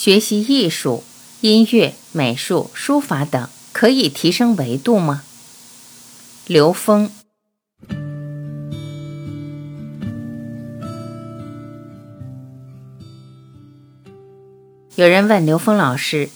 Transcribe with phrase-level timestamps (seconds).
[0.00, 1.02] 学习艺术、
[1.40, 5.24] 音乐、美术、书法等，可以提升维度吗？
[6.46, 7.10] 刘峰。
[14.94, 16.30] 有人问刘峰老师：“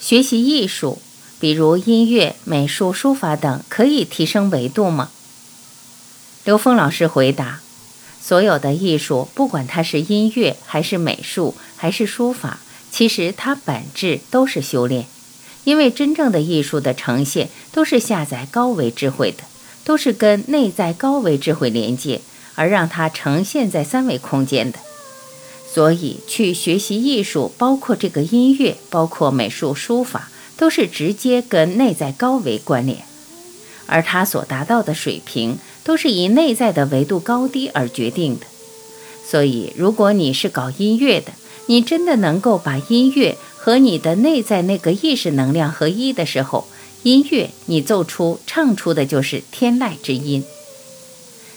[0.00, 1.02] 学习艺术，
[1.38, 5.10] 比如音乐、美术、书法等，可以提升维度吗？”
[6.44, 7.60] 刘峰老师回答
[8.18, 12.60] ：“所有的艺术，不管它是音乐还是美术还是书法，
[12.96, 15.04] 其实它本质都是修炼。
[15.64, 19.42] 因为真正的艺术的呈现，都是下载高维智慧的，
[19.84, 22.22] 都是跟内在高维智慧连接，
[22.54, 24.78] 而让它呈现在三维空间的。”
[25.70, 33.00] 所以，去学习艺术，包括这个音乐，包括美术、书法，都是直接跟内在高维关联。
[33.84, 38.46] 而它所达到的水平，都是以内在的维度高低而决定的。
[39.28, 41.32] 所以，如果你是搞音乐的，
[41.66, 46.66] 你真的能够把音乐和你的内在那个意识能量合一的时候，
[47.02, 50.44] 音乐你奏出、唱出的就是天籁之音。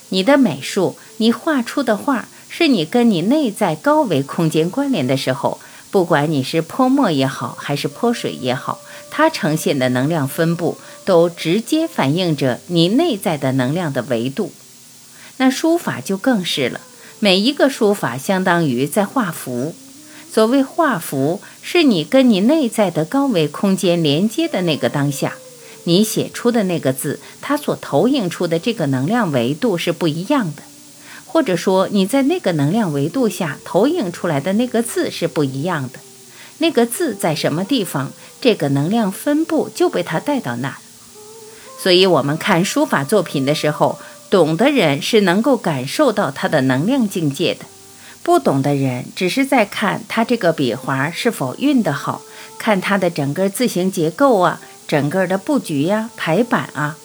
[0.10, 2.28] 你的美术，你画出的画。
[2.52, 5.60] 是你跟你内在高维空间关联的时候，
[5.92, 8.80] 不管你是泼墨也好，还是泼水也好，
[9.12, 14.52] 它呈现的能量分布都直接反映着你内在的能量的维度。
[15.38, 16.82] 那书法就更是了，
[17.20, 19.76] 每一个书法相当于在画符。
[20.32, 25.34] 所谓画符，是你跟你内在的高维空间连接的那个当下，
[25.86, 30.64] 你写出的那个字，它所投影出的这个能量维度是不一样的。
[31.26, 36.00] 或者说你在那个能量维度下投影出来的那个字是不一样的，
[36.60, 40.78] 那个字在什么地方，这个能量分布就被它带到那。
[41.82, 47.66] 所以，我们看书法作品的时候，懂的人是能够感受到它的能量境界的，
[48.24, 52.22] 不懂的人只是在看他这个笔画是否运得好，
[52.58, 56.98] 看他的整个字形结构啊，整个的布局呀、排版啊，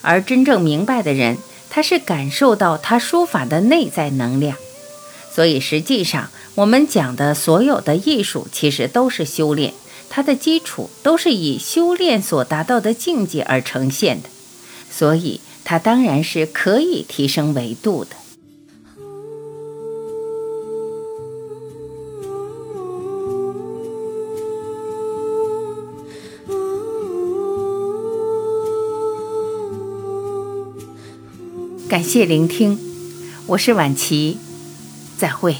[0.00, 1.38] 而真正明白的人。
[1.74, 4.58] 他是感受到他书法的内在能量，
[5.34, 9.72] 所以实际上我们讲的所有的艺术其实都是修炼，
[10.10, 14.28] 它的基础都是以修炼所达到的境界而呈现的，
[14.90, 18.16] 所以它当然是可以提升维度的。
[31.92, 32.78] 感谢聆听，
[33.48, 34.38] 我是晚琪，
[35.18, 35.56] 再会。